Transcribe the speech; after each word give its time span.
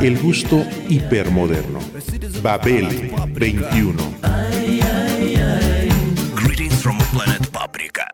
El 0.00 0.18
gusto 0.18 0.64
hipermoderno. 0.88 1.80
Babel 2.42 2.88
21. 3.32 4.14
Greetings 6.34 6.82
from 6.82 6.98
planet 7.12 7.46
Paprika. 7.50 8.13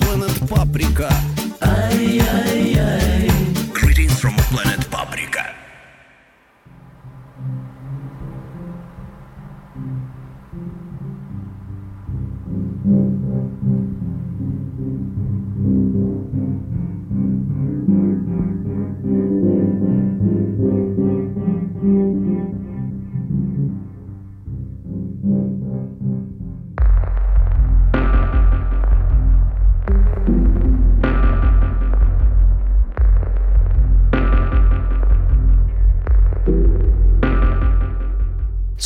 Paprika. 0.51 1.07
ay, 1.61 2.19
ay, 2.19 2.75
ay. 2.75 3.31
Greetings 3.71 4.19
from 4.19 4.35
a 4.35 4.43
planet 4.51 4.80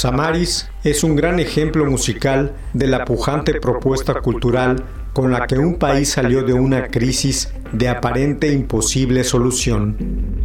Samaris 0.06 0.70
es 0.84 1.04
un 1.04 1.16
gran 1.16 1.40
ejemplo 1.40 1.84
musical 1.84 2.54
de 2.74 2.86
la 2.86 3.06
pujante 3.06 3.60
propuesta 3.60 4.14
cultural 4.22 4.84
con 5.14 5.32
la 5.32 5.48
que 5.48 5.58
un 5.58 5.80
país 5.80 6.10
salió 6.10 6.44
de 6.44 6.54
una 6.54 6.90
crisis 6.90 7.52
de 7.72 7.90
aparente 7.90 8.54
imposible 8.54 9.24
solución. 9.24 10.45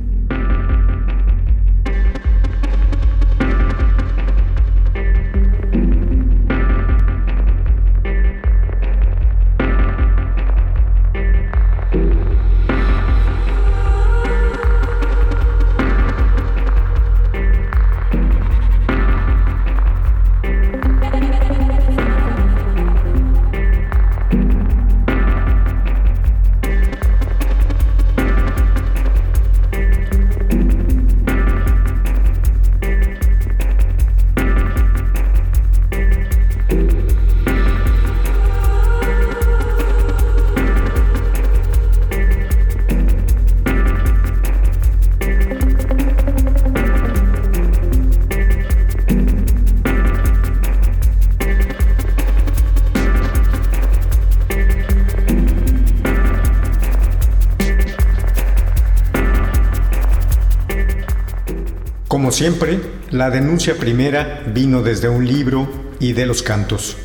Siempre, 62.41 62.81
la 63.11 63.29
denuncia 63.29 63.77
primera 63.77 64.43
vino 64.47 64.81
desde 64.81 65.11
un 65.11 65.27
libro 65.27 65.69
y 65.99 66.15
de 66.15 66.25
los 66.25 66.43
cantos. 66.43 66.97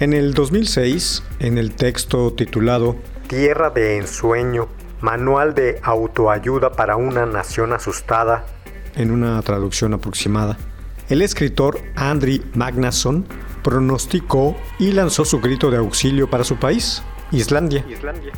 En 0.00 0.14
el 0.14 0.32
2006, 0.32 1.22
en 1.40 1.58
el 1.58 1.74
texto 1.74 2.32
titulado 2.32 2.96
Tierra 3.26 3.68
de 3.68 3.98
Ensueño, 3.98 4.66
Manual 5.02 5.54
de 5.54 5.78
Autoayuda 5.82 6.72
para 6.72 6.96
una 6.96 7.26
Nación 7.26 7.74
Asustada, 7.74 8.46
en 8.96 9.10
una 9.10 9.42
traducción 9.42 9.92
aproximada, 9.92 10.56
el 11.10 11.20
escritor 11.20 11.82
Andri 11.94 12.42
Magnason 12.54 13.26
pronosticó 13.62 14.56
y 14.78 14.92
lanzó 14.92 15.26
su 15.26 15.38
grito 15.40 15.70
de 15.70 15.76
auxilio 15.76 16.30
para 16.30 16.44
su 16.44 16.56
país, 16.56 17.02
Islandia, 17.32 17.84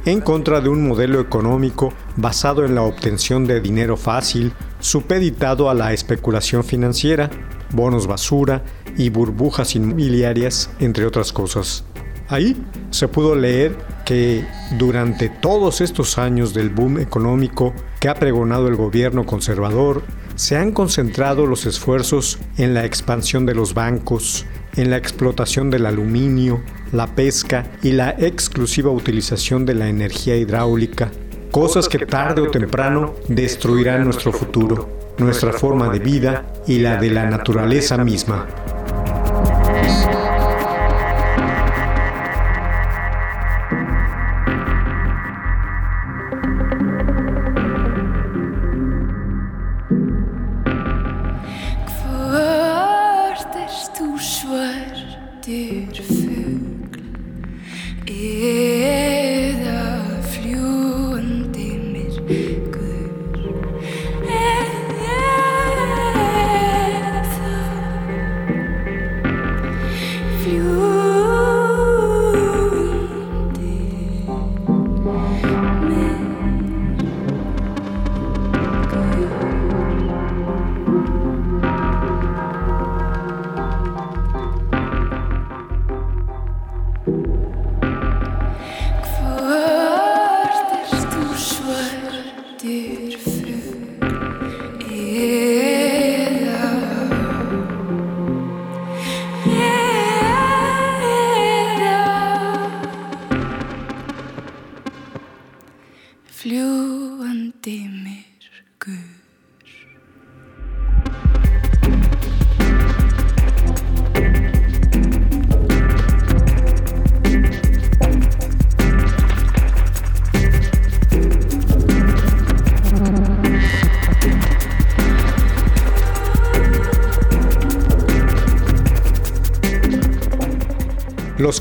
en 0.05 0.21
contra 0.21 0.61
de 0.61 0.69
un 0.69 0.87
modelo 0.87 1.21
económico 1.21 1.93
basado 2.17 2.65
en 2.65 2.75
la 2.75 2.83
obtención 2.83 3.47
de 3.47 3.61
dinero 3.61 3.97
fácil, 3.97 4.53
supeditado 4.81 5.71
a 5.71 5.75
la 5.75 5.93
especulación 5.93 6.65
financiera, 6.65 7.31
bonos 7.71 8.07
basura 8.07 8.65
y 8.97 9.11
burbujas 9.11 9.77
inmobiliarias, 9.77 10.71
entre 10.81 11.07
otras 11.07 11.33
cosas. 11.33 11.85
Ahí 12.29 12.57
se 12.91 13.09
pudo 13.09 13.35
leer 13.35 13.77
que 14.05 14.45
durante 14.79 15.29
todos 15.29 15.81
estos 15.81 16.19
años 16.19 16.55
del 16.55 16.71
boom 16.71 16.99
económico 16.99 17.73
que 17.99 18.09
ha 18.09 18.15
pregonado 18.15 18.69
el 18.69 18.77
gobierno 18.77 19.27
conservador, 19.27 20.03
se 20.37 20.57
han 20.57 20.73
concentrado 20.73 21.47
los 21.47 21.67
esfuerzos 21.67 22.39
en 22.57 22.73
la 22.73 22.85
expansión 22.85 23.47
de 23.47 23.55
los 23.55 23.75
bancos, 23.75 24.47
en 24.77 24.91
la 24.91 24.97
explotación 24.97 25.71
del 25.71 25.87
aluminio, 25.87 26.63
la 26.93 27.07
pesca 27.07 27.67
y 27.83 27.93
la 27.93 28.11
exclusiva 28.19 28.91
utilización 28.91 29.67
de 29.67 29.75
la 29.75 29.89
energía 29.89 30.37
hidráulica, 30.37 31.11
cosas 31.51 31.89
que 31.89 32.07
tarde 32.07 32.43
o 32.43 32.51
temprano 32.51 33.15
destruirán 33.29 34.05
nuestro 34.05 34.33
futuro, 34.33 35.15
nuestra 35.19 35.53
forma 35.53 35.89
de 35.89 35.99
vida 35.99 36.47
y 36.67 36.79
la 36.79 36.97
de 36.97 37.11
la 37.11 37.29
naturaleza 37.29 37.99
misma. 37.99 38.47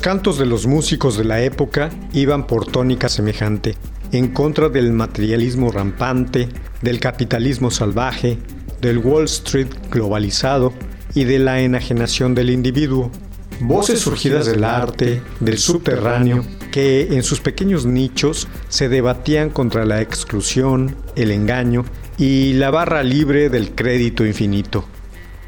Cantos 0.00 0.38
de 0.38 0.46
los 0.46 0.66
músicos 0.66 1.18
de 1.18 1.24
la 1.24 1.42
época 1.42 1.90
iban 2.14 2.46
por 2.46 2.64
tónica 2.64 3.10
semejante, 3.10 3.76
en 4.12 4.28
contra 4.28 4.70
del 4.70 4.92
materialismo 4.94 5.70
rampante, 5.70 6.48
del 6.80 7.00
capitalismo 7.00 7.70
salvaje, 7.70 8.38
del 8.80 8.96
Wall 8.96 9.24
Street 9.26 9.68
globalizado 9.90 10.72
y 11.14 11.24
de 11.24 11.38
la 11.38 11.60
enajenación 11.60 12.34
del 12.34 12.48
individuo. 12.48 13.10
Voces 13.60 14.00
surgidas 14.00 14.46
del 14.46 14.64
arte, 14.64 15.20
del 15.38 15.58
subterráneo, 15.58 16.46
que 16.72 17.08
en 17.10 17.22
sus 17.22 17.40
pequeños 17.40 17.84
nichos 17.84 18.48
se 18.70 18.88
debatían 18.88 19.50
contra 19.50 19.84
la 19.84 20.00
exclusión, 20.00 20.96
el 21.14 21.30
engaño 21.30 21.84
y 22.16 22.54
la 22.54 22.70
barra 22.70 23.02
libre 23.02 23.50
del 23.50 23.72
crédito 23.74 24.24
infinito. 24.24 24.86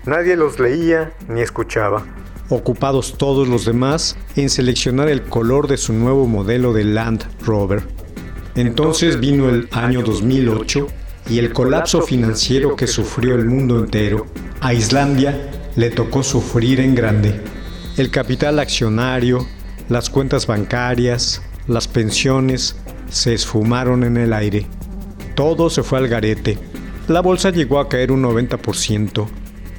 Nadie 0.05 0.37
los 0.37 0.61
leía 0.61 1.15
ni 1.27 1.41
escuchaba 1.41 2.05
ocupados 2.55 3.17
todos 3.19 3.49
los 3.49 3.65
demás 3.65 4.17
en 4.37 4.51
seleccionar 4.51 5.09
el 5.09 5.23
color 5.23 5.69
de 5.69 5.77
su 5.77 5.93
nuevo 5.93 6.27
modelo 6.27 6.73
de 6.73 6.85
Land 6.85 7.25
Rover. 7.45 7.83
Entonces 8.55 9.19
vino 9.19 9.49
el 9.49 9.69
año 9.73 10.03
2008 10.03 10.87
y 11.31 11.39
el 11.39 11.53
colapso 11.53 12.03
financiero 12.03 12.77
que 12.77 12.87
sufrió 12.87 13.35
el 13.35 13.47
mundo 13.47 13.79
entero. 13.79 14.27
A 14.61 14.75
Islandia 14.75 15.51
le 15.77 15.91
tocó 15.91 16.23
sufrir 16.23 16.81
en 16.81 16.95
grande. 16.95 17.41
El 17.97 18.11
capital 18.11 18.59
accionario, 18.59 19.47
las 19.89 20.11
cuentas 20.11 20.47
bancarias, 20.47 21.43
las 21.67 21.89
pensiones 21.89 22.77
se 23.09 23.35
esfumaron 23.35 24.05
en 24.05 24.17
el 24.17 24.33
aire. 24.33 24.67
Todo 25.35 25.71
se 25.71 25.83
fue 25.83 25.99
al 25.99 26.09
garete. 26.09 26.59
La 27.09 27.21
bolsa 27.21 27.51
llegó 27.51 27.79
a 27.81 27.89
caer 27.89 28.13
un 28.13 28.23
90%. 28.23 29.27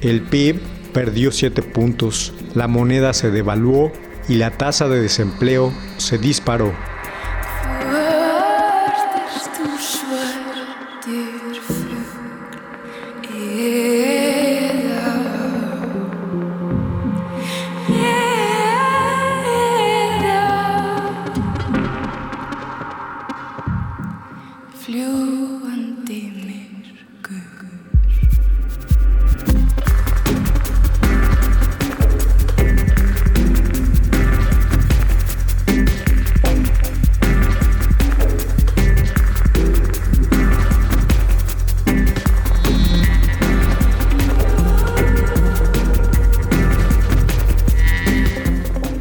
El 0.00 0.22
PIB 0.22 0.60
perdió 0.94 1.32
7 1.32 1.60
puntos, 1.60 2.32
la 2.54 2.68
moneda 2.68 3.12
se 3.12 3.30
devaluó 3.30 3.92
y 4.28 4.36
la 4.36 4.52
tasa 4.52 4.88
de 4.88 5.02
desempleo 5.02 5.74
se 5.98 6.16
disparó. 6.16 6.72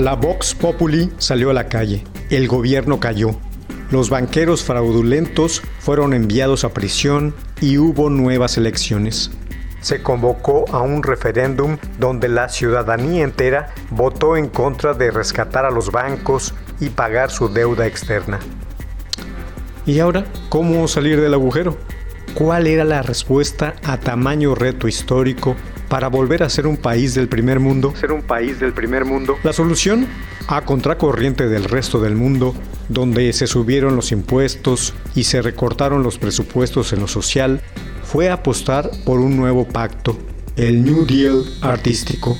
La 0.04 0.16
Vox 0.16 0.54
Populi 0.54 1.10
salió 1.18 1.50
a 1.50 1.54
la 1.54 1.70
calle, 1.70 2.04
el 2.30 2.50
gobierno 2.50 3.00
cayó, 3.00 3.38
los 3.90 4.10
banqueros 4.10 4.62
fraudulentos 4.62 5.62
fueron 5.80 6.14
enviados 6.14 6.66
a 6.66 6.74
prisión 6.74 7.34
y 7.62 7.78
hubo 7.78 8.10
nuevas 8.10 8.58
elecciones. 8.58 9.32
Se 9.80 10.04
convocó 10.04 10.66
a 10.74 10.82
un 10.82 11.04
referéndum 11.04 11.78
donde 12.00 12.28
la 12.28 12.50
ciudadanía 12.50 13.24
entera 13.24 13.74
votó 13.92 14.36
en 14.36 14.50
contra 14.50 14.94
de 14.94 15.10
rescatar 15.10 15.64
a 15.64 15.72
los 15.72 15.90
bancos 15.90 16.54
y 16.82 16.90
pagar 16.90 17.32
su 17.32 17.48
deuda 17.48 17.88
externa. 17.88 18.40
¿Y 19.86 20.00
ahora 20.00 20.26
cómo 20.50 20.86
salir 20.90 21.22
del 21.22 21.34
agujero? 21.34 21.78
¿Cuál 22.34 22.68
era 22.68 22.84
la 22.84 23.04
respuesta 23.04 23.76
a 23.84 23.98
tamaño 24.02 24.54
reto 24.54 24.90
histórico 24.90 25.56
para 25.94 26.08
volver 26.08 26.42
a 26.42 26.50
ser 26.50 26.66
un 26.66 26.78
país 26.78 27.14
del 27.14 27.28
primer 27.28 27.60
mundo? 27.60 27.94
Ser 27.96 28.12
un 28.12 28.24
país 28.24 28.60
del 28.60 28.74
primer 28.74 29.06
mundo. 29.06 29.38
La 29.44 29.54
solución, 29.54 30.08
a 30.48 30.62
contracorriente 30.62 31.48
del 31.48 31.66
resto 31.66 32.02
del 32.02 32.16
mundo, 32.16 32.56
donde 32.90 33.32
se 33.32 33.46
subieron 33.46 33.96
los 33.96 34.12
impuestos 34.12 34.96
y 35.14 35.26
se 35.26 35.44
recortaron 35.44 36.02
los 36.02 36.18
presupuestos 36.18 36.94
en 36.94 37.02
lo 37.02 37.08
social, 37.08 37.62
fue 38.02 38.32
apostar 38.32 38.90
por 39.06 39.20
un 39.20 39.38
nuevo 39.38 39.68
pacto, 39.68 40.18
el 40.56 40.84
New 40.84 41.06
Deal 41.06 41.44
artístico. 41.62 42.36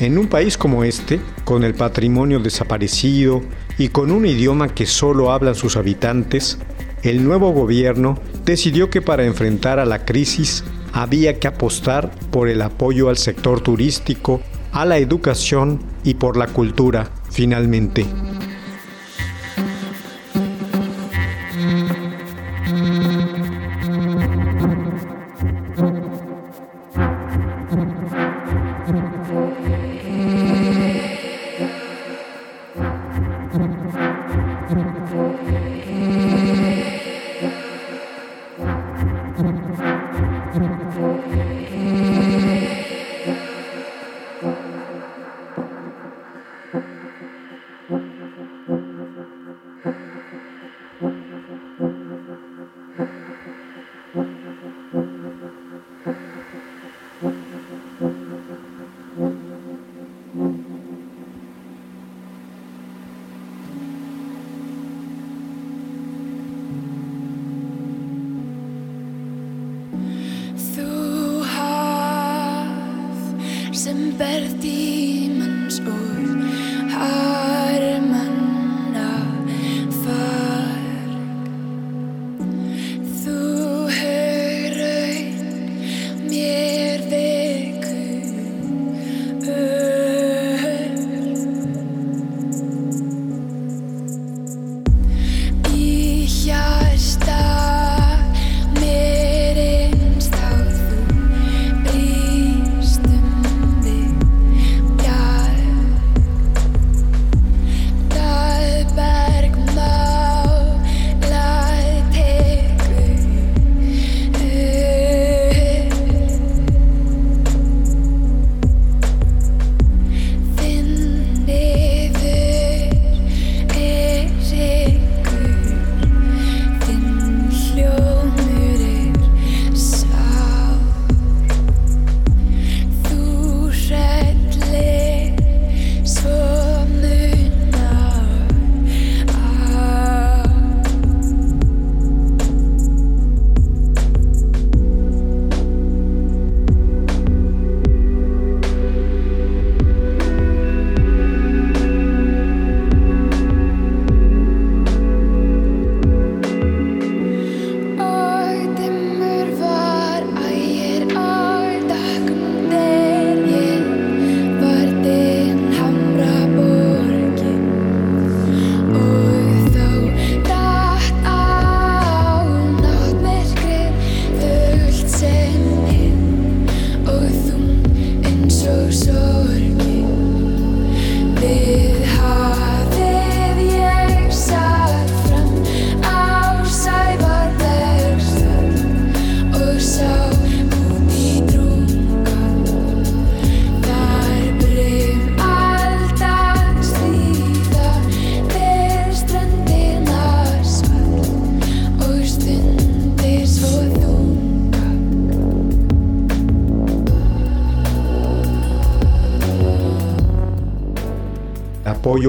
En 0.00 0.16
un 0.16 0.28
país 0.28 0.56
como 0.56 0.82
este, 0.82 1.20
con 1.44 1.64
el 1.64 1.74
patrimonio 1.74 2.38
desaparecido 2.38 3.42
y 3.76 3.88
con 3.88 4.10
un 4.10 4.24
idioma 4.24 4.68
que 4.68 4.86
solo 4.86 5.32
hablan 5.32 5.54
sus 5.54 5.76
habitantes, 5.76 6.56
el 7.02 7.22
nuevo 7.22 7.50
gobierno 7.50 8.18
decidió 8.46 8.88
que 8.88 9.02
para 9.02 9.26
enfrentar 9.26 9.80
a 9.80 9.84
la 9.84 10.06
crisis 10.06 10.64
había 10.96 11.38
que 11.38 11.46
apostar 11.46 12.10
por 12.30 12.48
el 12.48 12.62
apoyo 12.62 13.10
al 13.10 13.18
sector 13.18 13.60
turístico, 13.60 14.40
a 14.72 14.86
la 14.86 14.96
educación 14.96 15.78
y 16.04 16.14
por 16.14 16.38
la 16.38 16.46
cultura, 16.46 17.10
finalmente. 17.30 18.06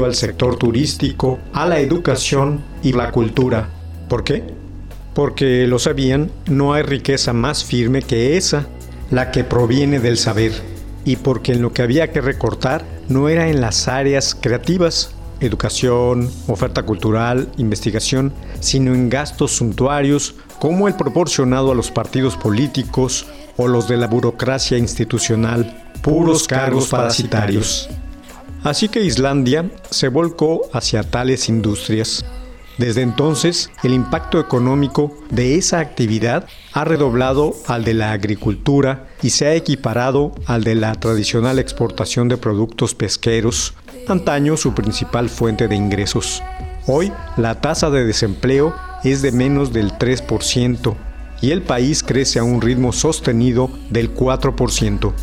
Al 0.06 0.16
sector 0.16 0.58
turístico, 0.58 1.40
a 1.54 1.66
la 1.66 1.80
educación 1.80 2.62
y 2.84 2.94
la 2.94 3.12
cultura. 3.12 3.70
¿Por 4.08 4.24
qué? 4.24 4.44
Porque 5.14 5.68
lo 5.68 5.80
sabían, 5.80 6.32
no 6.48 6.74
hay 6.74 6.84
riqueza 6.84 7.34
más 7.34 7.64
firme 7.64 8.02
que 8.02 8.38
esa, 8.38 8.68
la 9.12 9.32
que 9.32 9.44
proviene 9.44 10.00
del 10.00 10.18
saber, 10.18 10.52
y 11.06 11.16
porque 11.16 11.54
en 11.54 11.62
lo 11.62 11.74
que 11.74 11.82
había 11.82 12.12
que 12.12 12.22
recortar 12.22 12.86
no 13.10 13.30
era 13.30 13.50
en 13.50 13.62
las 13.62 13.88
áreas 13.88 14.36
creativas, 14.40 15.12
educación, 15.40 16.30
oferta 16.48 16.84
cultural, 16.84 17.50
investigación, 17.58 18.34
sino 18.60 18.94
en 18.94 19.10
gastos 19.10 19.52
suntuarios 19.52 20.36
como 20.60 20.88
el 20.88 20.96
proporcionado 20.96 21.72
a 21.72 21.76
los 21.76 21.92
partidos 21.92 22.36
políticos 22.36 23.28
o 23.58 23.68
los 23.68 23.88
de 23.88 23.98
la 23.98 24.08
burocracia 24.08 24.78
institucional, 24.78 25.92
puros 26.02 26.48
cargos 26.48 26.90
parasitarios. 26.90 27.90
Así 28.64 28.90
que 28.90 29.02
Islandia 29.02 29.70
se 29.90 30.10
volcó 30.10 30.62
hacia 30.74 31.04
tales 31.04 31.50
industrias. 31.50 32.26
Desde 32.78 33.02
entonces, 33.02 33.72
el 33.84 33.94
impacto 33.94 34.40
económico 34.40 35.16
de 35.32 35.56
esa 35.56 35.80
actividad 35.80 36.46
ha 36.74 36.84
redoblado 36.84 37.56
al 37.68 37.84
de 37.84 37.96
la 37.96 38.12
agricultura 38.12 39.08
y 39.24 39.32
se 39.32 39.48
ha 39.48 39.56
equiparado 39.56 40.34
al 40.46 40.64
de 40.64 40.76
la 40.76 40.94
tradicional 40.94 41.58
exportación 41.58 42.28
de 42.28 42.38
productos 42.38 42.94
pesqueros, 42.94 43.74
antaño 44.08 44.58
su 44.58 44.76
principal 44.76 45.30
fuente 45.30 45.68
de 45.68 45.76
ingresos. 45.76 46.44
Hoy, 46.86 47.12
la 47.36 47.62
tasa 47.62 47.90
de 47.90 48.06
desempleo 48.06 48.76
es 49.04 49.22
de 49.24 49.32
menos 49.32 49.74
del 49.74 49.92
3% 49.94 50.96
y 51.42 51.52
el 51.52 51.64
país 51.64 52.04
crece 52.04 52.40
a 52.40 52.44
un 52.44 52.62
ritmo 52.62 52.94
sostenido 52.94 53.72
del 53.90 54.14
4%. 54.14 55.14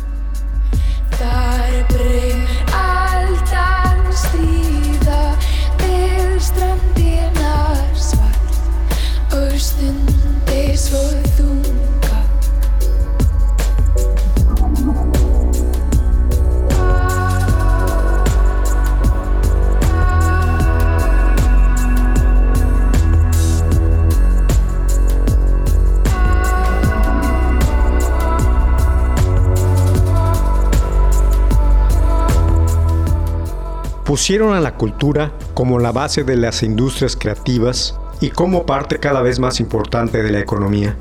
Pusieron 34.15 34.53
a 34.53 34.61
la 34.61 34.75
cultura 34.75 35.33
como 35.53 35.77
la 35.77 35.91
base 35.91 36.23
de 36.23 36.37
las 36.37 36.63
industrias 36.63 37.17
creativas 37.17 37.99
y 38.21 38.29
como 38.29 38.65
parte 38.65 38.97
cada 38.97 39.21
vez 39.21 39.39
más 39.39 39.59
importante 39.59 40.23
de 40.23 40.31
la 40.31 40.39
economía. 40.39 40.95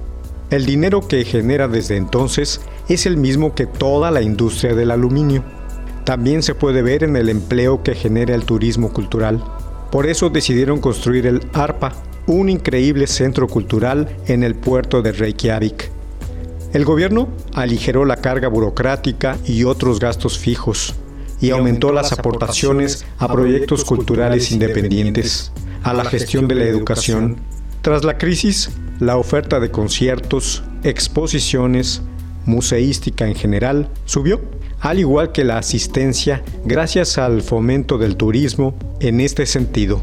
El 0.50 0.66
dinero 0.66 1.06
que 1.06 1.24
genera 1.24 1.68
desde 1.68 1.96
entonces 1.96 2.60
es 2.88 3.06
el 3.06 3.16
mismo 3.16 3.54
que 3.54 3.66
toda 3.66 4.10
la 4.10 4.20
industria 4.20 4.74
del 4.74 4.90
aluminio. 4.90 5.44
También 6.02 6.42
se 6.42 6.56
puede 6.56 6.82
ver 6.82 7.04
en 7.04 7.14
el 7.14 7.28
empleo 7.28 7.84
que 7.84 7.94
genera 7.94 8.34
el 8.34 8.46
turismo 8.46 8.92
cultural. 8.92 9.44
Por 9.92 10.06
eso 10.06 10.28
decidieron 10.28 10.80
construir 10.80 11.28
el 11.28 11.40
ARPA, 11.52 11.92
un 12.26 12.48
increíble 12.48 13.06
centro 13.06 13.46
cultural 13.46 14.08
en 14.26 14.42
el 14.42 14.56
puerto 14.56 15.02
de 15.02 15.12
Reykjavik. 15.12 15.88
El 16.72 16.84
gobierno 16.84 17.28
aligeró 17.52 18.04
la 18.06 18.16
carga 18.16 18.48
burocrática 18.48 19.38
y 19.44 19.62
otros 19.62 20.00
gastos 20.00 20.36
fijos, 20.36 20.96
y 21.40 21.50
aumentó 21.50 21.92
las 21.92 22.12
aportaciones 22.12 23.04
a 23.18 23.28
proyectos 23.32 23.84
culturales 23.84 24.50
independientes, 24.52 25.52
a 25.82 25.92
la 25.92 26.04
gestión 26.04 26.48
de 26.48 26.54
la 26.54 26.64
educación. 26.64 27.36
Tras 27.82 28.04
la 28.04 28.16
crisis, 28.16 28.70
la 29.00 29.16
oferta 29.16 29.60
de 29.60 29.70
conciertos, 29.70 30.62
exposiciones, 30.82 32.02
museística 32.46 33.26
en 33.26 33.34
general, 33.34 33.90
subió, 34.04 34.40
al 34.80 34.98
igual 34.98 35.32
que 35.32 35.44
la 35.44 35.58
asistencia 35.58 36.42
gracias 36.64 37.18
al 37.18 37.42
fomento 37.42 37.98
del 37.98 38.16
turismo 38.16 38.74
en 39.00 39.20
este 39.20 39.46
sentido. 39.46 40.02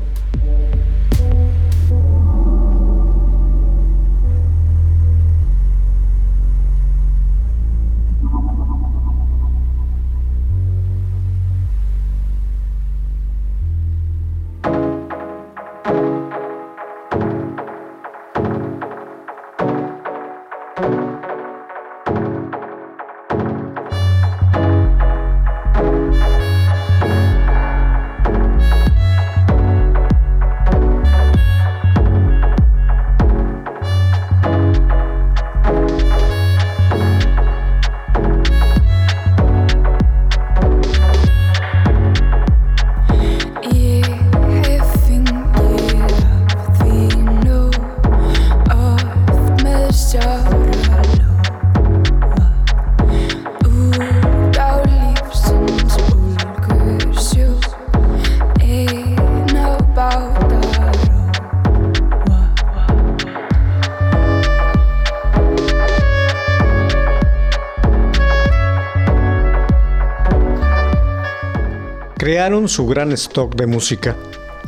Crearon 72.41 72.67
su 72.69 72.87
gran 72.87 73.11
stock 73.11 73.53
de 73.53 73.67
música. 73.67 74.15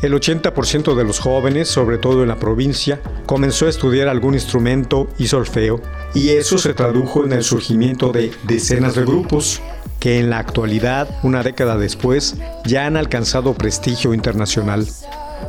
El 0.04 0.14
80% 0.14 0.94
de 0.94 1.04
los 1.04 1.18
jóvenes, 1.18 1.68
sobre 1.68 1.98
todo 1.98 2.22
en 2.22 2.28
la 2.28 2.36
provincia, 2.36 3.02
comenzó 3.26 3.66
a 3.66 3.70
estudiar 3.70 4.10
algún 4.10 4.36
instrumento 4.36 5.08
y 5.18 5.26
solfeo, 5.26 5.82
y 6.14 6.30
eso 6.30 6.60
se 6.60 6.76
tradujo 6.76 7.26
en 7.26 7.32
el 7.32 7.44
surgimiento 7.44 8.12
de 8.12 8.32
decenas 8.44 8.94
de 8.94 9.06
grupos, 9.06 9.60
que 10.00 10.20
en 10.20 10.30
la 10.30 10.38
actualidad, 10.38 11.10
una 11.24 11.42
década 11.42 11.76
después, 11.76 12.36
ya 12.64 12.86
han 12.86 12.96
alcanzado 12.96 13.56
prestigio 13.56 14.14
internacional. 14.14 14.88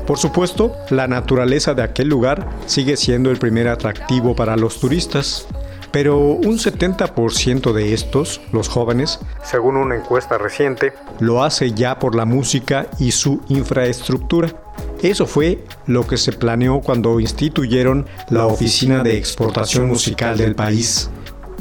Por 0.07 0.16
supuesto, 0.16 0.75
la 0.88 1.07
naturaleza 1.07 1.75
de 1.75 1.83
aquel 1.83 2.09
lugar 2.09 2.49
sigue 2.64 2.97
siendo 2.97 3.31
el 3.31 3.37
primer 3.37 3.69
atractivo 3.69 4.35
para 4.35 4.57
los 4.57 4.81
turistas. 4.81 5.47
Pero 5.94 6.18
un 6.18 6.58
70% 6.58 7.72
de 7.72 7.94
estos, 7.94 8.40
los 8.50 8.68
jóvenes, 8.68 9.20
según 9.44 9.76
una 9.76 9.94
encuesta 9.94 10.38
reciente, 10.38 10.92
lo 11.20 11.44
hace 11.44 11.70
ya 11.70 12.00
por 12.00 12.16
la 12.16 12.24
música 12.24 12.88
y 12.98 13.12
su 13.12 13.40
infraestructura. 13.48 14.60
Eso 15.04 15.24
fue 15.24 15.62
lo 15.86 16.04
que 16.04 16.16
se 16.16 16.32
planeó 16.32 16.80
cuando 16.80 17.20
instituyeron 17.20 18.06
la 18.28 18.46
Oficina 18.46 19.04
de 19.04 19.16
Exportación 19.16 19.86
Musical 19.86 20.36
del 20.36 20.56
país, 20.56 21.10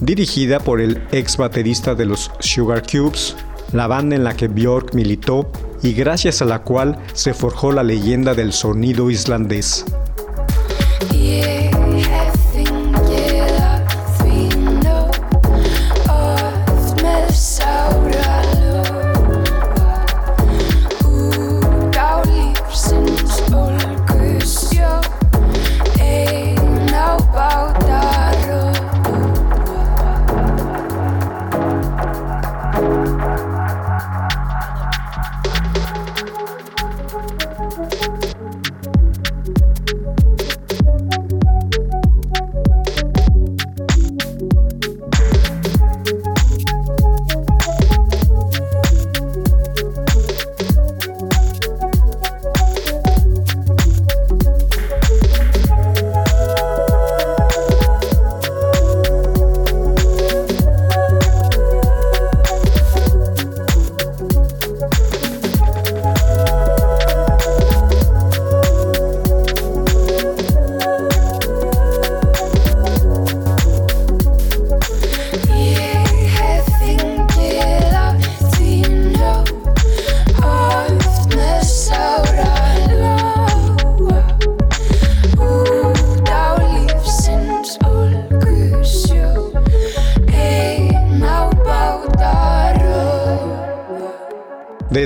dirigida 0.01 0.59
por 0.59 0.81
el 0.81 1.03
ex 1.11 1.37
baterista 1.37 1.93
de 1.93 2.05
los 2.05 2.31
Sugar 2.39 2.81
Cubes, 2.81 3.35
la 3.71 3.85
banda 3.85 4.15
en 4.15 4.23
la 4.23 4.35
que 4.35 4.47
Björk 4.47 4.95
militó 4.95 5.51
y 5.83 5.93
gracias 5.93 6.41
a 6.41 6.45
la 6.45 6.63
cual 6.63 6.97
se 7.13 7.35
forjó 7.35 7.71
la 7.71 7.83
leyenda 7.83 8.33
del 8.33 8.51
sonido 8.51 9.11
islandés. 9.11 9.85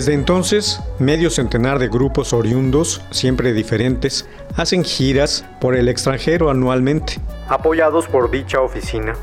Desde 0.08 0.20
entonces, 0.20 0.80
medio 1.00 1.30
centenar 1.30 1.80
de 1.80 1.90
grupos 1.90 2.32
oriundos, 2.32 3.02
siempre 3.12 3.52
diferentes, 3.52 4.26
hacen 4.56 4.86
giras 4.86 5.44
por 5.60 5.76
el 5.76 5.90
extranjero 5.90 6.50
anualmente, 6.50 7.20
apoyados 7.50 8.08
por 8.08 8.32
dicha 8.32 8.62
oficina. 8.62 9.16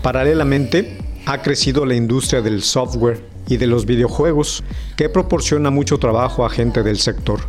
Paralelamente, 0.00 0.96
ha 1.26 1.42
crecido 1.42 1.84
la 1.84 1.96
industria 1.96 2.40
del 2.40 2.62
software 2.62 3.20
y 3.48 3.56
de 3.56 3.66
los 3.66 3.84
videojuegos, 3.84 4.62
que 4.94 5.08
proporciona 5.08 5.70
mucho 5.70 5.98
trabajo 5.98 6.46
a 6.46 6.50
gente 6.50 6.84
del 6.84 7.00
sector. 7.00 7.40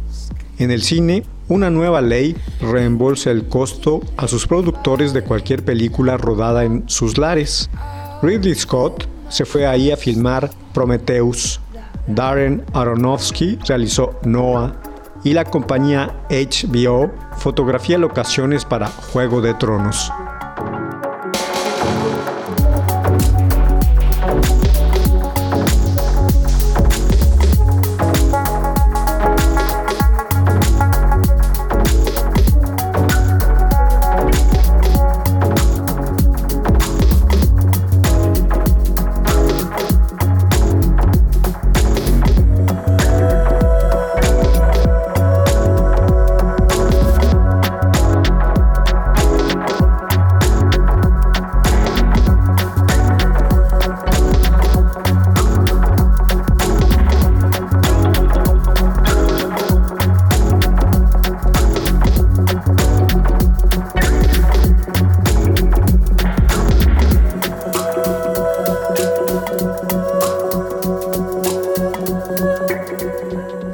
En 0.57 0.71
el 0.71 0.81
cine, 0.81 1.25
una 1.47 1.69
nueva 1.69 2.01
ley 2.01 2.35
reembolsa 2.59 3.29
el 3.29 3.47
costo 3.47 4.01
a 4.17 4.27
sus 4.27 4.47
productores 4.47 5.13
de 5.13 5.21
cualquier 5.21 5.63
película 5.63 6.17
rodada 6.17 6.63
en 6.63 6.89
sus 6.89 7.19
lares. 7.19 7.69
Ridley 8.23 8.55
Scott 8.55 9.07
se 9.29 9.45
fue 9.45 9.67
ahí 9.67 9.91
a 9.91 9.97
filmar 9.97 10.49
Prometheus. 10.73 11.61
Darren 12.09 12.63
Aronofsky 12.73 13.59
realizó 13.67 14.19
Noah 14.23 14.73
y 15.23 15.33
la 15.33 15.45
compañía 15.45 16.09
HBO 16.29 17.11
fotografía 17.37 17.97
locaciones 17.97 18.65
para 18.65 18.87
Juego 18.87 19.41
de 19.41 19.53
Tronos. 19.53 20.11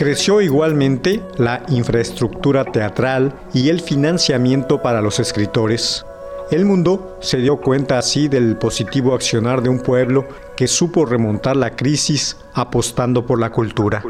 Creció 0.05 0.39
igualmente 0.39 1.23
la 1.39 1.63
infraestructura 1.67 2.63
teatral 2.63 3.33
y 3.55 3.69
el 3.69 3.81
financiamiento 3.81 4.79
para 4.79 5.01
los 5.01 5.19
escritores. 5.19 6.05
El 6.51 6.63
mundo 6.63 7.17
se 7.21 7.37
dio 7.37 7.57
cuenta 7.57 7.97
así 7.97 8.27
del 8.27 8.55
positivo 8.55 9.15
accionar 9.15 9.63
de 9.63 9.69
un 9.69 9.79
pueblo 9.79 10.27
que 10.55 10.67
supo 10.67 11.07
remontar 11.07 11.55
la 11.55 11.75
crisis 11.75 12.37
apostando 12.53 13.25
por 13.25 13.39
la 13.39 13.49
cultura. 13.49 14.03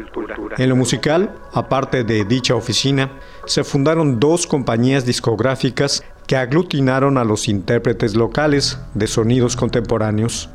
En 0.58 0.68
lo 0.68 0.76
musical, 0.76 1.34
aparte 1.54 2.04
de 2.04 2.26
dicha 2.26 2.54
oficina, 2.54 3.12
se 3.46 3.64
fundaron 3.64 4.20
dos 4.20 4.46
compañías 4.46 5.06
discográficas 5.06 6.04
que 6.26 6.36
aglutinaron 6.36 7.16
a 7.16 7.24
los 7.24 7.48
intérpretes 7.48 8.14
locales 8.14 8.78
de 8.92 9.06
sonidos 9.06 9.56
contemporáneos, 9.56 10.50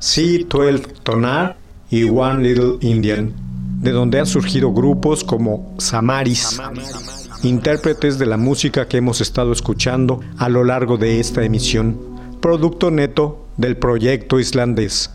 C12 0.00 1.00
Tonar 1.04 1.58
y 1.90 2.10
One 2.10 2.42
Little 2.42 2.78
Indian 2.80 3.49
de 3.80 3.92
donde 3.92 4.20
han 4.20 4.26
surgido 4.26 4.72
grupos 4.72 5.24
como 5.24 5.74
Samaris, 5.78 6.60
intérpretes 7.42 8.18
de 8.18 8.26
la 8.26 8.36
música 8.36 8.86
que 8.86 8.98
hemos 8.98 9.22
estado 9.22 9.52
escuchando 9.52 10.20
a 10.36 10.48
lo 10.50 10.64
largo 10.64 10.98
de 10.98 11.18
esta 11.18 11.42
emisión, 11.44 11.98
producto 12.40 12.90
neto 12.90 13.46
del 13.56 13.78
proyecto 13.78 14.38
islandés. 14.38 15.10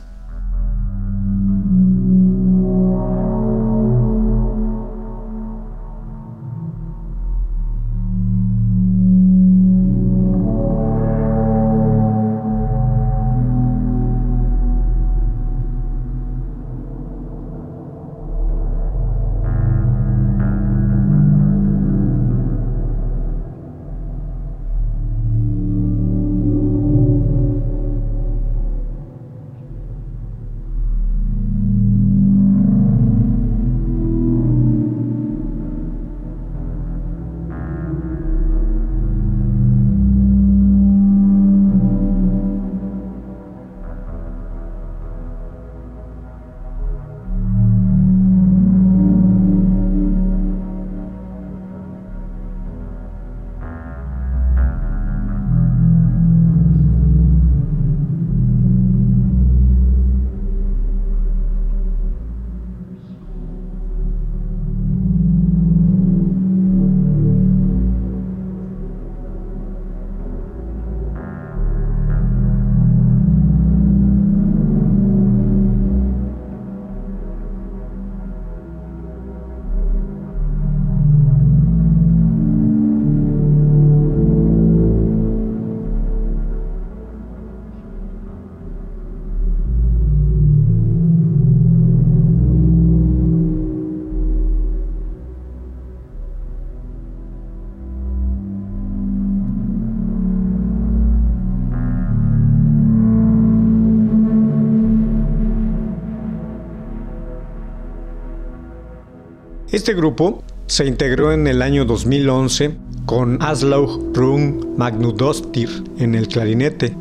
Este 109.76 109.94
grupo 109.94 110.42
se 110.68 110.86
integró 110.86 111.34
en 111.34 111.48
el 111.48 111.62
año 111.62 111.84
2011 111.84 112.78
con 113.06 113.44
Aslaug 113.44 114.16
Rung 114.16 114.78
Magnudostir 114.78 115.70
en 115.98 116.16
el 116.16 116.30
clarinete, 116.30 116.96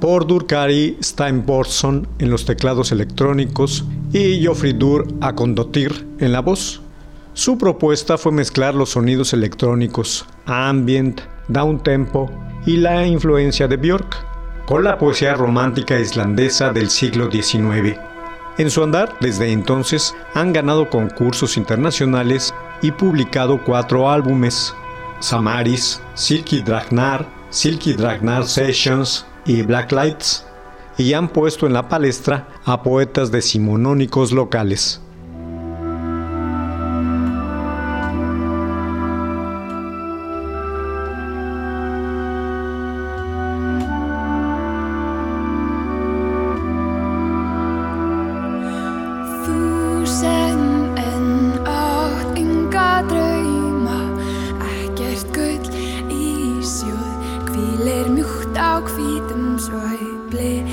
por 0.00 0.46
Kari 0.46 0.96
Steinborson 1.02 2.08
en 2.18 2.30
los 2.30 2.46
teclados 2.46 2.90
electrónicos 2.90 3.84
y 4.14 4.42
Dur 4.72 5.06
Akondotir 5.20 6.06
en 6.18 6.32
la 6.32 6.40
voz. 6.40 6.80
Su 7.34 7.58
propuesta 7.58 8.16
fue 8.16 8.32
mezclar 8.32 8.74
los 8.74 8.92
sonidos 8.92 9.34
electrónicos, 9.34 10.24
ambient, 10.46 11.20
downtempo 11.48 12.30
y 12.64 12.78
la 12.78 13.06
influencia 13.06 13.68
de 13.68 13.76
Björk 13.76 14.64
con 14.64 14.84
la 14.84 14.96
poesía 14.96 15.34
romántica 15.34 16.00
islandesa 16.00 16.72
del 16.72 16.88
siglo 16.88 17.30
XIX. 17.30 18.15
En 18.58 18.70
su 18.70 18.82
andar, 18.82 19.16
desde 19.20 19.52
entonces, 19.52 20.14
han 20.34 20.52
ganado 20.52 20.88
concursos 20.88 21.56
internacionales 21.56 22.54
y 22.80 22.90
publicado 22.90 23.62
cuatro 23.62 24.10
álbumes, 24.10 24.74
Samaris, 25.20 26.00
Silky 26.14 26.62
Dragnar, 26.62 27.26
Silky 27.50 27.92
Dragnar 27.92 28.46
Sessions 28.46 29.26
y 29.44 29.62
Black 29.62 29.92
Lights, 29.92 30.46
y 30.96 31.12
han 31.12 31.28
puesto 31.28 31.66
en 31.66 31.74
la 31.74 31.88
palestra 31.88 32.48
a 32.64 32.82
poetas 32.82 33.30
decimonónicos 33.30 34.32
locales. 34.32 35.02
Á 58.56 58.80
hvítum 58.80 59.58
svæfli 59.58 60.64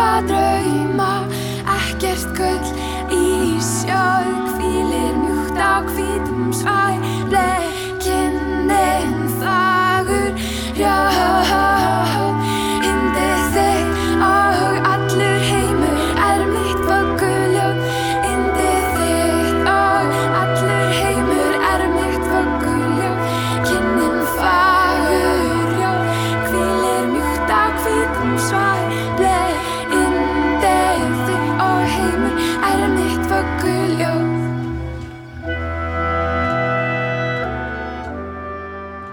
enga 0.00 0.22
drauma. 0.28 1.12
Ekkert 1.76 2.32
gull 2.36 2.68
í 3.12 3.60
sjóð 3.60 4.56
Hvílir 4.56 5.14
mjúkt 5.20 5.60
á 5.60 5.84
hvítum 5.84 6.52
svæli 6.56 7.48
Kinnin 8.00 9.28
þagur 9.40 10.32
rjóð 10.78 11.19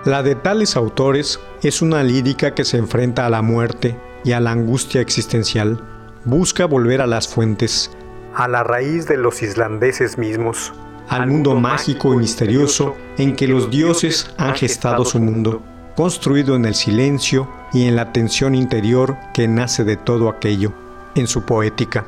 La 0.07 0.23
de 0.23 0.35
tales 0.35 0.77
autores 0.77 1.37
es 1.61 1.81
una 1.81 2.01
lírica 2.01 2.55
que 2.55 2.63
se 2.63 2.77
enfrenta 2.77 3.25
a 3.25 3.29
la 3.29 3.41
muerte 3.41 3.99
y 4.23 4.31
a 4.31 4.39
la 4.39 4.51
angustia 4.51 5.01
existencial. 5.01 5.81
Busca 6.23 6.63
volver 6.63 7.01
a 7.01 7.07
las 7.07 7.27
fuentes, 7.27 7.91
a 8.33 8.47
la 8.47 8.63
raíz 8.63 9.05
de 9.05 9.17
los 9.17 9.43
islandeses 9.43 10.17
mismos, 10.17 10.71
al 11.09 11.27
mundo 11.27 11.55
mágico 11.59 12.13
y 12.13 12.19
misterioso 12.19 12.95
en 13.17 13.35
que 13.35 13.49
los 13.49 13.69
dioses 13.69 14.33
han 14.37 14.55
gestado 14.55 15.03
su 15.03 15.19
mundo, 15.19 15.61
construido 15.97 16.55
en 16.55 16.63
el 16.63 16.75
silencio 16.75 17.49
y 17.73 17.83
en 17.83 17.97
la 17.97 18.13
tensión 18.13 18.55
interior 18.55 19.17
que 19.33 19.49
nace 19.49 19.83
de 19.83 19.97
todo 19.97 20.29
aquello, 20.29 20.71
en 21.15 21.27
su 21.27 21.41
poética. 21.41 22.05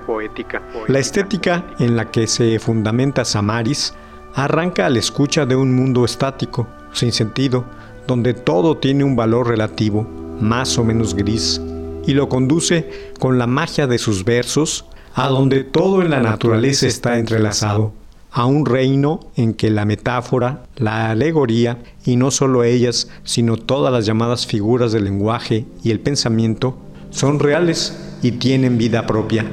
La 0.88 1.00
estética 1.00 1.66
en 1.80 1.98
la 1.98 2.10
que 2.10 2.28
se 2.28 2.60
fundamenta 2.60 3.26
Samaris 3.26 3.94
arranca 4.36 4.86
a 4.86 4.90
la 4.90 5.00
escucha 5.00 5.46
de 5.46 5.58
un 5.58 5.76
mundo 5.76 6.06
estático, 6.06 6.66
sin 6.94 7.12
sentido, 7.12 7.66
donde 8.10 8.34
todo 8.34 8.78
tiene 8.78 9.04
un 9.04 9.16
valor 9.16 9.48
relativo, 9.48 10.08
más 10.42 10.80
o 10.80 10.84
menos 10.84 11.14
gris, 11.14 11.62
y 12.08 12.16
lo 12.16 12.28
conduce 12.28 12.90
con 13.20 13.38
la 13.38 13.46
magia 13.46 13.86
de 13.86 14.00
sus 14.00 14.26
versos 14.26 14.86
a 15.14 15.28
donde 15.28 15.64
todo 15.64 16.02
en 16.02 16.10
la 16.10 16.20
naturaleza 16.20 16.88
está 16.88 17.20
entrelazado, 17.20 17.94
a 18.32 18.48
un 18.48 18.66
reino 18.66 19.20
en 19.36 19.54
que 19.54 19.70
la 19.70 19.86
metáfora, 19.86 20.64
la 20.76 21.12
alegoría, 21.12 21.78
y 22.04 22.16
no 22.16 22.32
solo 22.32 22.64
ellas, 22.64 23.10
sino 23.24 23.58
todas 23.58 23.94
las 23.94 24.08
llamadas 24.08 24.48
figuras 24.48 24.92
del 24.92 25.04
lenguaje 25.04 25.68
y 25.84 25.92
el 25.92 26.00
pensamiento, 26.00 26.80
son 27.12 27.38
reales 27.38 27.96
y 28.24 28.32
tienen 28.32 28.80
vida 28.80 29.06
propia. 29.06 29.46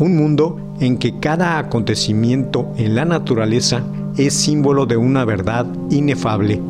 Un 0.00 0.16
mundo 0.16 0.74
en 0.80 0.98
que 0.98 1.20
cada 1.20 1.56
acontecimiento 1.56 2.72
en 2.78 2.96
la 2.96 3.04
naturaleza 3.04 3.84
es 4.16 4.34
símbolo 4.34 4.86
de 4.86 4.96
una 4.96 5.24
verdad 5.24 5.66
inefable. 5.88 6.60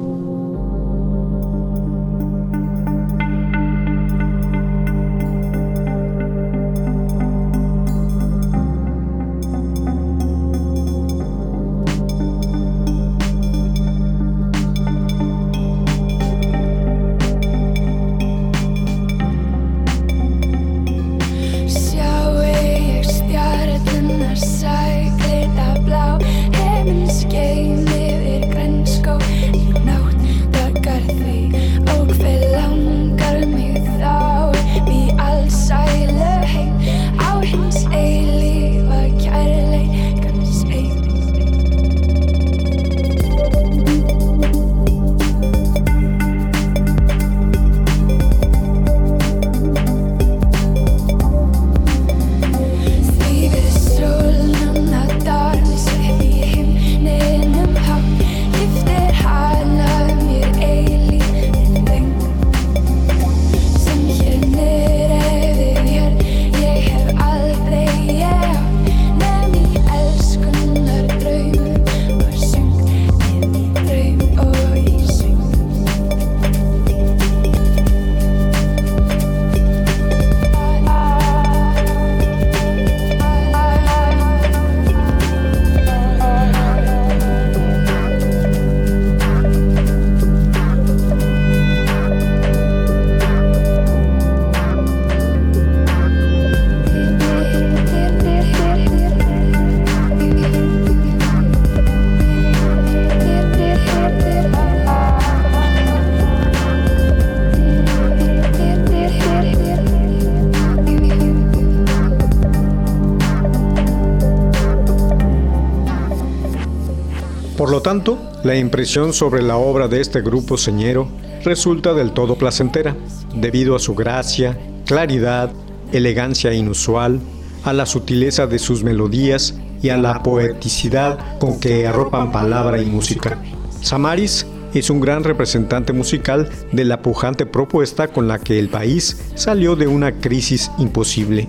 Por 117.63 117.71
lo 117.71 117.81
tanto, 117.81 118.19
la 118.43 118.57
impresión 118.57 119.13
sobre 119.13 119.41
la 119.41 119.57
obra 119.57 119.87
de 119.87 120.01
este 120.01 120.21
grupo 120.21 120.59
señero 120.59 121.07
resulta 121.45 121.95
del 121.95 122.11
todo 122.11 122.35
placentera, 122.35 122.97
debido 123.37 123.77
a 123.77 123.79
su 123.79 123.95
gracia, 123.95 124.59
claridad, 124.85 125.53
elegancia 125.93 126.53
inusual, 126.53 127.21
a 127.63 127.73
la 127.73 127.87
sutileza 127.87 128.49
de 128.49 128.59
sus 128.59 128.83
melodías 128.83 129.55
y 129.81 129.91
a 129.91 129.97
la 129.97 130.25
poeticidad 130.25 131.39
con 131.39 131.61
que 131.61 131.87
arropan 131.87 132.33
palabra 132.33 132.83
y 132.83 132.87
música. 132.87 133.39
Samaris 133.81 134.45
es 134.75 134.91
un 134.91 134.99
gran 134.99 135.23
representante 135.23 135.93
musical 135.93 136.51
de 136.73 136.85
la 136.85 137.01
pujante 137.01 137.47
propuesta 137.47 138.09
con 138.09 138.27
la 138.27 138.41
que 138.41 138.59
el 138.59 138.71
país 138.71 139.31
salió 139.37 139.77
de 139.77 139.87
una 139.87 140.19
crisis 140.19 140.73
imposible. 140.79 141.49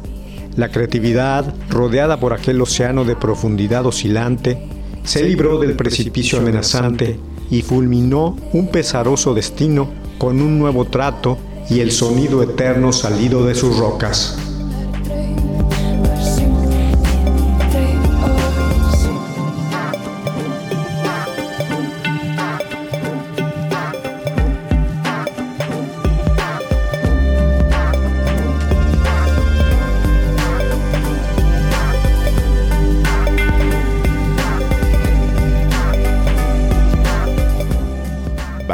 La 0.57 0.69
creatividad, 0.69 1.51
rodeada 1.71 2.19
por 2.19 2.33
aquel 2.33 2.61
océano 2.61 3.03
de 3.03 3.15
profundidad 3.15 3.87
oscilante, 3.87 4.59
se 5.03 5.23
libró 5.23 5.59
del 5.59 5.75
precipicio 5.75 6.39
amenazante 6.39 7.19
y 7.49 7.61
fulminó 7.61 8.37
un 8.53 8.67
pesaroso 8.67 9.33
destino 9.33 9.89
con 10.17 10.41
un 10.41 10.59
nuevo 10.59 10.85
trato 10.85 11.37
y 11.69 11.79
el 11.79 11.91
sonido 11.91 12.41
eterno 12.43 12.91
salido 12.93 13.45
de 13.45 13.55
sus 13.55 13.77
rocas. 13.77 14.52